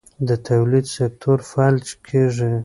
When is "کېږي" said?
2.07-2.53